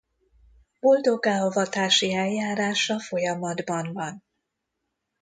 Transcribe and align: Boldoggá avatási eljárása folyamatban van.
Boldoggá 0.79 1.41
avatási 1.45 2.13
eljárása 2.13 2.99
folyamatban 2.99 3.93
van. 3.93 4.23